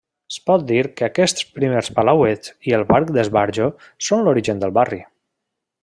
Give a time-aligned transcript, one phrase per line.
[0.33, 3.69] Es pot dir que aquests primers palauets i el parc d'esbarjo
[4.09, 5.03] són l'origen del barri.